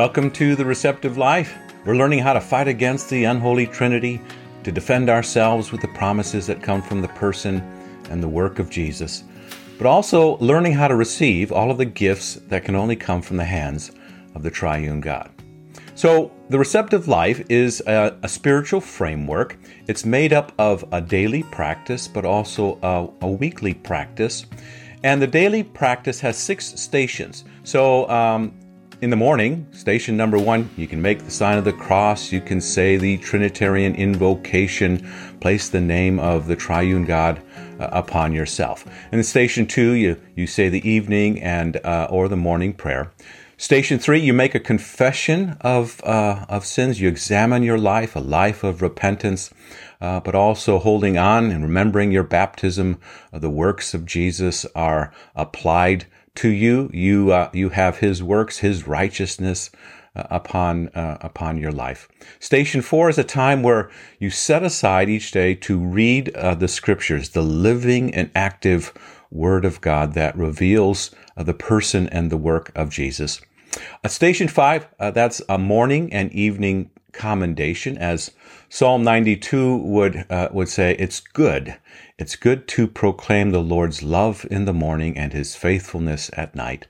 [0.00, 1.54] Welcome to the Receptive Life.
[1.84, 4.18] We're learning how to fight against the unholy trinity,
[4.64, 7.60] to defend ourselves with the promises that come from the person
[8.08, 9.24] and the work of Jesus,
[9.76, 13.36] but also learning how to receive all of the gifts that can only come from
[13.36, 13.90] the hands
[14.34, 15.30] of the triune God.
[15.96, 19.58] So, the receptive life is a, a, spiritual framework.
[19.86, 24.46] It's made up of a daily practice, but also a, a, weekly practice.
[25.04, 27.44] And the daily practice has six stations.
[27.64, 28.54] So, um,
[29.02, 32.40] in the morning, station number one, you can make the sign of the cross, you
[32.40, 37.40] can say the Trinitarian invocation, place the name of the triune God
[37.78, 38.84] uh, upon yourself.
[39.10, 43.10] And in station two, you, you say the evening and uh, or the morning prayer.
[43.56, 47.00] Station three, you make a confession of, uh, of sins.
[47.00, 49.50] You examine your life, a life of repentance,
[50.00, 52.98] uh, but also holding on and remembering your baptism.
[53.32, 56.90] Uh, the works of Jesus are applied to you.
[56.92, 59.70] You uh, you have His works, His righteousness
[60.16, 62.08] uh, upon uh, upon your life.
[62.38, 66.68] Station four is a time where you set aside each day to read uh, the
[66.68, 68.92] Scriptures, the living and active
[69.30, 73.40] Word of God that reveals uh, the person and the work of Jesus.
[74.02, 78.30] Uh, station five, that's a morning and evening commendation, as
[78.68, 81.76] Psalm 92 would uh, would say, "It's good.
[82.18, 86.86] It's good to proclaim the Lord's love in the morning and His faithfulness at night."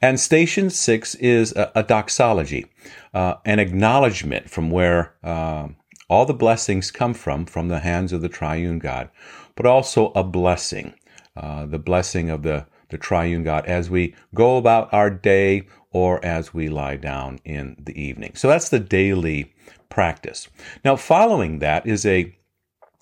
[0.00, 2.66] And station six is a, a doxology,
[3.12, 5.68] uh, an acknowledgement from where uh,
[6.08, 9.08] all the blessings come from, from the hands of the Triune God,
[9.56, 10.94] but also a blessing,
[11.36, 16.24] uh, the blessing of the the triune God as we go about our day or
[16.24, 18.32] as we lie down in the evening.
[18.34, 19.52] So that's the daily
[19.88, 20.48] practice.
[20.84, 22.36] Now, following that is a,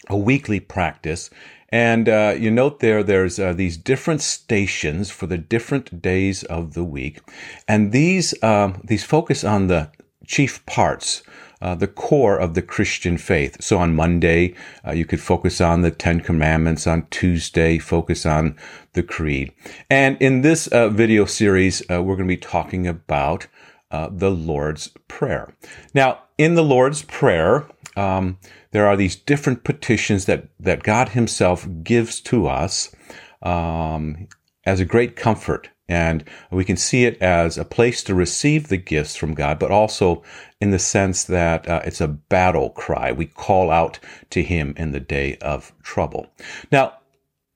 [0.09, 1.31] a weekly practice.
[1.69, 6.75] And uh, you note there, there's uh, these different stations for the different days of
[6.75, 7.23] the week,
[7.67, 9.91] and these um, these focus on the
[10.27, 11.23] chief parts
[11.63, 13.63] uh, the core of the Christian faith.
[13.63, 14.55] So on Monday,
[14.87, 16.87] uh, you could focus on the Ten Commandments.
[16.87, 18.57] On Tuesday, focus on
[18.95, 19.53] the Creed.
[19.89, 23.47] And in this uh, video series, uh, we're going to be talking about
[23.93, 25.55] uh, the Lord's Prayer.
[25.95, 27.67] Now, in the Lord's Prayer,
[27.97, 28.39] um,
[28.73, 32.95] there are these different petitions that, that God Himself gives to us
[33.43, 34.29] um,
[34.65, 38.79] as a great comfort and we can see it as a place to receive the
[38.79, 40.23] gifts from God, but also
[40.61, 43.13] in the sense that uh, it's a battle cry.
[43.13, 43.99] We call out
[44.31, 46.29] to Him in the day of trouble.
[46.71, 46.95] Now,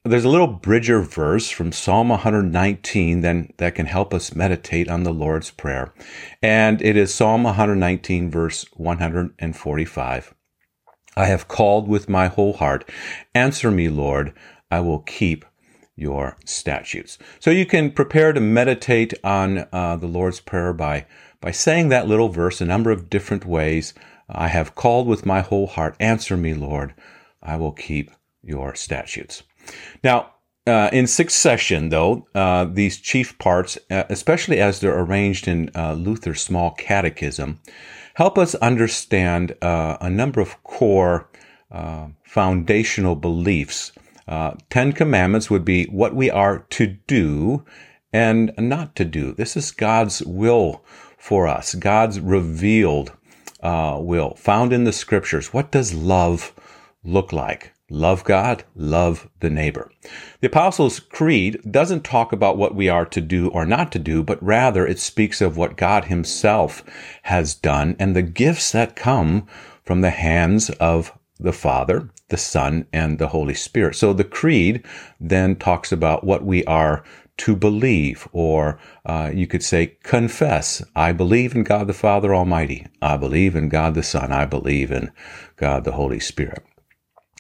[0.07, 5.03] there's a little bridger verse from Psalm 119 then that can help us meditate on
[5.03, 5.93] the Lord's Prayer.
[6.41, 10.35] And it is Psalm 119, verse 145.
[11.17, 12.89] I have called with my whole heart.
[13.35, 14.33] Answer me, Lord.
[14.71, 15.45] I will keep
[15.97, 17.19] your statutes.
[17.41, 21.07] So you can prepare to meditate on uh, the Lord's Prayer by,
[21.41, 23.95] by saying that little verse a number of different ways.
[24.29, 25.97] I have called with my whole heart.
[25.99, 26.95] Answer me, Lord.
[27.43, 28.11] I will keep
[28.43, 29.43] your statutes.
[30.03, 30.33] Now,
[30.67, 35.93] uh, in succession, though, uh, these chief parts, uh, especially as they're arranged in uh,
[35.93, 37.61] Luther's Small Catechism,
[38.15, 41.29] help us understand uh, a number of core
[42.25, 43.93] foundational beliefs
[44.71, 47.65] Ten Commandments would be what we are to do
[48.13, 49.33] and not to do.
[49.33, 50.85] This is God's will
[51.19, 53.13] for us, God's revealed
[53.63, 55.53] uh, will found in the scriptures.
[55.53, 56.55] What does love
[57.05, 57.73] look like?
[57.89, 59.93] Love God, love the neighbor.
[60.41, 64.25] The Apostles' Creed doesn't talk about what we are to do or not to do,
[64.25, 66.83] but rather it speaks of what God Himself
[67.23, 69.47] has done and the gifts that come
[69.85, 73.95] from the hands of the Father, the Son, and the Holy Spirit.
[73.95, 74.85] So the Creed
[75.21, 77.05] then talks about what we are
[77.37, 80.83] to believe, or uh, you could say confess.
[80.97, 82.87] I believe in God the Father Almighty.
[83.01, 84.33] I believe in God the Son.
[84.33, 85.13] I believe in
[85.57, 86.65] God the Holy Spirit.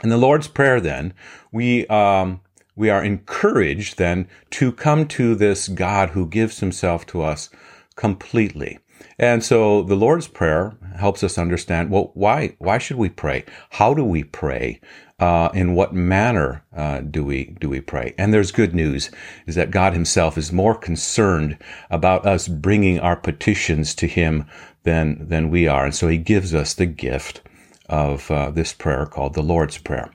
[0.02, 1.14] In the Lord's Prayer, then,
[1.52, 2.40] we um,
[2.76, 7.48] we are encouraged then to come to this God who gives Himself to us
[7.96, 8.78] completely.
[9.18, 13.44] And so the Lord's Prayer helps us understand, well, why, why should we pray?
[13.70, 14.80] How do we pray?
[15.18, 18.14] Uh, in what manner uh, do we do we pray?
[18.18, 19.10] And there's good news
[19.46, 21.56] is that God Himself is more concerned
[21.88, 24.44] about us bringing our petitions to Him
[24.82, 27.40] than than we are, and so He gives us the gift
[27.88, 30.10] of uh, this prayer called the Lord's Prayer.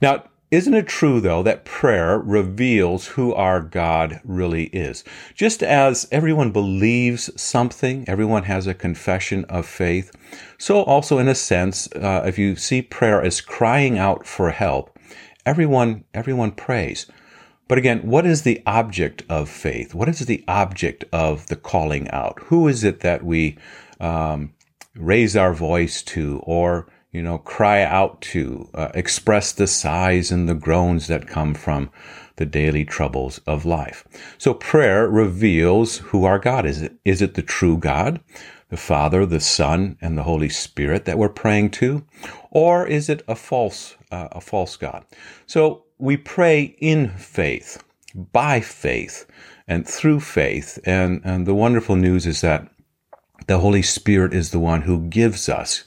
[0.00, 5.02] Now, isn't it true, though, that prayer reveals who our God really is?
[5.34, 10.12] Just as everyone believes something, everyone has a confession of faith,
[10.58, 14.98] so also, in a sense, uh, if you see prayer as crying out for help,
[15.44, 17.06] everyone, everyone prays.
[17.66, 19.94] But again, what is the object of faith?
[19.94, 22.38] What is the object of the calling out?
[22.44, 23.58] Who is it that we
[24.00, 24.54] um,
[24.94, 30.48] raise our voice to or you know cry out to uh, express the sighs and
[30.48, 31.90] the groans that come from
[32.36, 34.04] the daily troubles of life.
[34.36, 36.90] So prayer reveals who our god is.
[37.04, 38.20] Is it the true god
[38.68, 42.04] the father the son and the holy spirit that we're praying to?
[42.50, 45.04] Or is it a false uh, a false god?
[45.46, 47.82] So we pray in faith
[48.32, 49.26] by faith
[49.68, 50.80] and through faith.
[50.84, 52.68] And and the wonderful news is that
[53.46, 55.84] the Holy Spirit is the one who gives us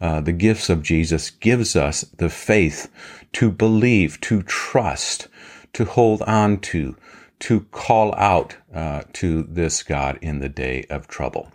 [0.00, 2.90] uh, the gifts of Jesus, gives us the faith
[3.34, 5.28] to believe, to trust,
[5.72, 6.96] to hold on to,
[7.40, 11.50] to call out uh, to this God in the day of trouble.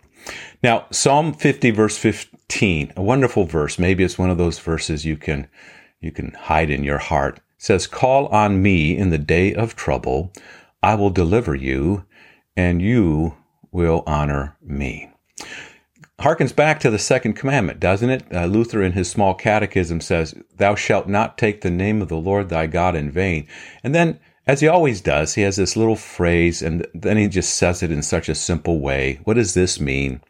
[0.62, 3.78] Now, Psalm 50, verse 15, a wonderful verse.
[3.78, 5.48] Maybe it's one of those verses you can
[6.00, 7.36] you can hide in your heart.
[7.36, 10.32] It says, "Call on me in the day of trouble;
[10.82, 12.04] I will deliver you,
[12.56, 13.36] and you
[13.70, 15.10] will honor me."
[16.22, 18.24] Harkens back to the second commandment, doesn't it?
[18.32, 22.16] Uh, Luther in his small catechism says, Thou shalt not take the name of the
[22.16, 23.46] Lord thy God in vain.
[23.82, 27.54] And then, as he always does, he has this little phrase and then he just
[27.54, 29.20] says it in such a simple way.
[29.24, 30.20] What does this mean?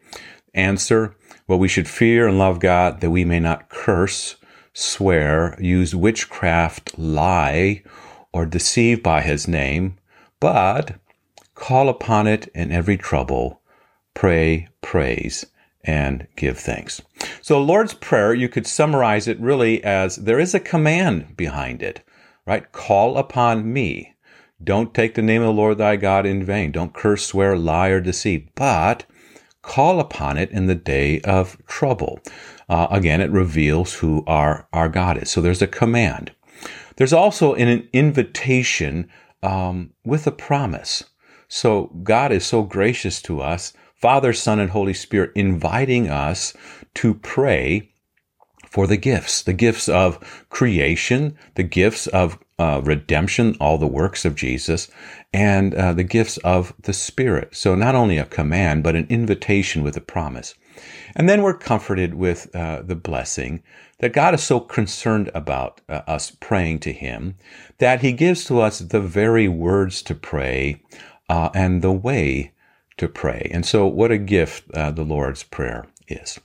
[0.53, 1.15] Answer,
[1.47, 4.35] well, we should fear and love God that we may not curse,
[4.73, 7.83] swear, use witchcraft, lie,
[8.31, 9.97] or deceive by his name,
[10.39, 10.95] but
[11.55, 13.61] call upon it in every trouble,
[14.13, 15.45] pray, praise,
[15.83, 17.01] and give thanks.
[17.41, 22.01] So, Lord's Prayer, you could summarize it really as there is a command behind it,
[22.45, 22.71] right?
[22.71, 24.15] Call upon me.
[24.63, 26.71] Don't take the name of the Lord thy God in vain.
[26.71, 29.05] Don't curse, swear, lie, or deceive, but
[29.61, 32.19] call upon it in the day of trouble.
[32.69, 35.29] Uh, again, it reveals who our, our God is.
[35.29, 36.31] So there's a command.
[36.95, 39.09] There's also an invitation
[39.41, 41.03] um, with a promise.
[41.47, 43.73] So God is so gracious to us
[44.03, 46.53] Father, Son, and Holy Spirit inviting us
[46.95, 47.89] to pray
[48.69, 54.25] for the gifts, the gifts of creation, the gifts of uh, redemption, all the works
[54.25, 54.91] of Jesus,
[55.31, 57.55] and uh, the gifts of the Spirit.
[57.55, 60.53] So not only a command, but an invitation with a promise.
[61.15, 63.63] And then we're comforted with uh, the blessing
[63.99, 67.35] that God is so concerned about uh, us praying to Him
[67.77, 70.81] that He gives to us the very words to pray
[71.29, 72.51] uh, and the way
[72.97, 73.49] to pray.
[73.51, 76.39] And so, what a gift uh, the Lord's Prayer is.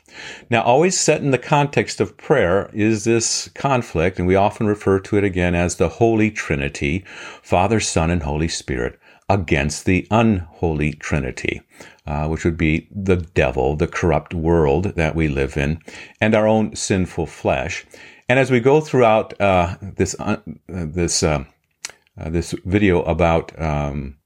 [0.50, 5.00] Now, always set in the context of prayer is this conflict, and we often refer
[5.00, 7.04] to it again as the Holy Trinity
[7.42, 8.98] Father, Son, and Holy Spirit
[9.28, 11.60] against the unholy Trinity,
[12.06, 15.80] uh, which would be the devil, the corrupt world that we live in,
[16.20, 17.84] and our own sinful flesh.
[18.28, 21.44] And as we go throughout uh, this uh, this uh,
[22.18, 24.16] uh, this video about um,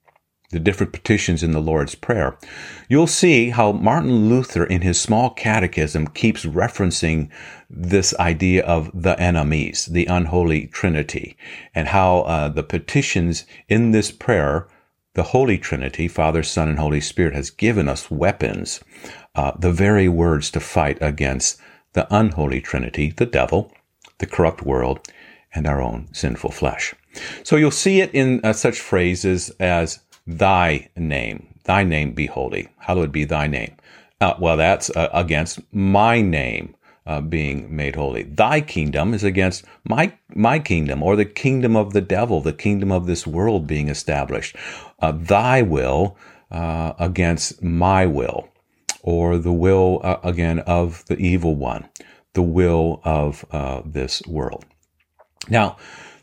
[0.52, 2.36] the different petitions in the Lord's Prayer,
[2.88, 7.30] you'll see how Martin Luther, in his small catechism, keeps referencing
[7.68, 11.36] this idea of the enemies, the unholy Trinity,
[11.74, 14.68] and how uh, the petitions in this prayer,
[15.14, 18.80] the Holy Trinity, Father, Son, and Holy Spirit, has given us weapons,
[19.34, 21.58] uh, the very words to fight against
[21.94, 23.72] the unholy Trinity, the devil,
[24.18, 25.00] the corrupt world,
[25.54, 26.94] and our own sinful flesh.
[27.42, 31.54] So you'll see it in uh, such phrases as thy name.
[31.64, 32.68] Thy name be holy.
[32.78, 33.76] Hallowed be thy name.
[34.20, 36.76] Uh, well, that's uh, against my name
[37.06, 38.22] uh, being made holy.
[38.22, 42.92] Thy kingdom is against my my kingdom, or the kingdom of the devil, the kingdom
[42.92, 44.56] of this world being established.
[45.00, 46.16] Uh, thy will
[46.52, 48.48] uh, against my will,
[49.02, 51.88] or the will uh, again of the evil one,
[52.34, 53.44] the will of
[53.84, 54.64] this world.
[55.48, 55.76] Now,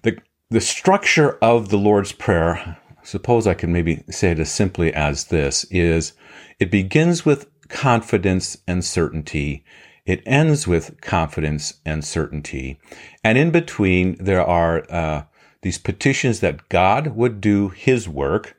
[0.04, 0.18] the
[0.50, 2.78] the structure of the Lord's Prayer
[3.10, 6.14] suppose I can maybe say it as simply as this is
[6.60, 9.64] it begins with confidence and certainty.
[10.06, 12.80] It ends with confidence and certainty.
[13.24, 15.24] And in between, there are uh,
[15.62, 18.56] these petitions that God would do his work.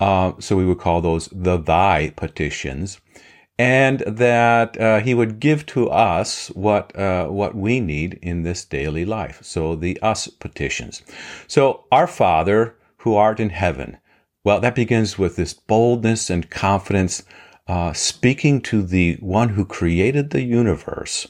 [0.00, 3.00] Uh, so we would call those the thy petitions.
[3.58, 8.64] And that uh, he would give to us what uh, what we need in this
[8.64, 9.40] daily life.
[9.42, 11.02] So the us petitions.
[11.46, 13.98] So our Father who art in heaven.
[14.44, 17.22] Well, that begins with this boldness and confidence,
[17.68, 21.28] uh, speaking to the one who created the universe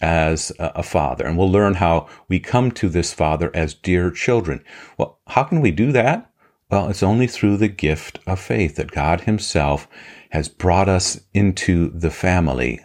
[0.00, 1.26] as a, a father.
[1.26, 4.64] And we'll learn how we come to this father as dear children.
[4.98, 6.30] Well, how can we do that?
[6.70, 9.86] Well, it's only through the gift of faith that God Himself
[10.30, 12.80] has brought us into the family,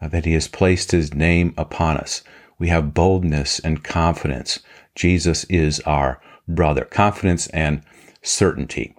[0.00, 2.22] uh, that He has placed His name upon us.
[2.58, 4.60] We have boldness and confidence.
[4.94, 6.84] Jesus is our brother.
[6.84, 7.82] Confidence and
[8.22, 8.94] certainty.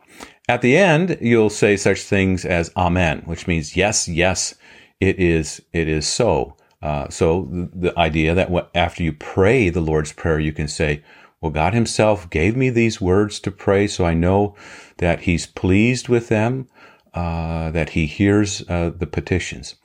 [0.49, 4.55] At the end, you'll say such things as Amen, which means yes, yes,
[4.99, 6.57] it is it is so.
[6.81, 10.67] Uh, so the, the idea that what, after you pray the Lord's Prayer, you can
[10.67, 11.01] say,
[11.39, 14.55] well, God Himself gave me these words to pray, so I know
[14.97, 16.67] that He's pleased with them,
[17.13, 19.75] uh, that He hears uh, the petitions.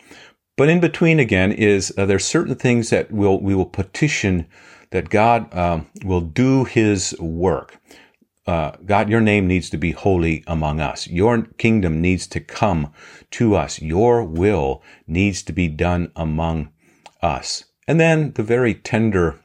[0.56, 4.46] But in between, again, is uh, there's certain things that we'll, we will petition
[4.90, 7.78] that God um, will do His work.
[8.46, 11.06] Uh, God, your name needs to be holy among us.
[11.06, 12.92] Your kingdom needs to come
[13.32, 13.82] to us.
[13.82, 16.70] Your will needs to be done among
[17.20, 17.64] us.
[17.86, 19.38] And then the very tender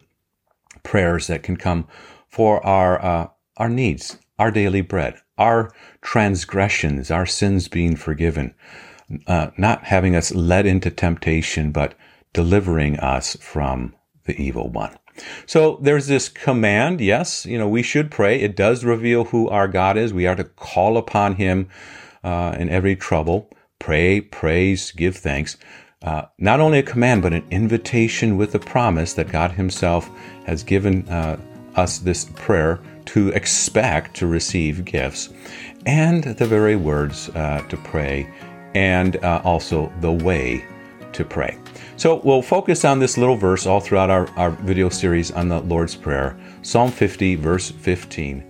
[0.83, 1.87] prayers that can come
[2.29, 5.71] for our uh, our needs, our daily bread, our
[6.01, 8.53] transgressions, our sins being forgiven,
[9.27, 11.93] uh, not having us led into temptation, but
[12.33, 13.93] delivering us from
[14.25, 14.97] the evil one.
[15.45, 17.01] So there's this command.
[17.01, 18.39] Yes, you know, we should pray.
[18.39, 20.13] It does reveal who our God is.
[20.13, 21.69] We are to call upon him
[22.23, 23.49] uh, in every trouble.
[23.79, 25.57] Pray, praise, give thanks.
[26.01, 30.09] Uh, not only a command, but an invitation with a promise that God Himself
[30.45, 31.39] has given uh,
[31.75, 35.29] us this prayer to expect to receive gifts,
[35.85, 38.29] and the very words uh, to pray,
[38.75, 40.65] and uh, also the way
[41.13, 41.57] to pray.
[41.97, 45.61] So we'll focus on this little verse all throughout our, our video series on the
[45.61, 48.43] Lord's Prayer Psalm 50, verse 15.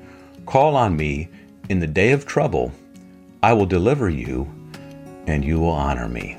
[0.46, 1.30] Call on me
[1.70, 2.72] in the day of trouble,
[3.42, 4.54] I will deliver you,
[5.28, 6.38] and you will honor me.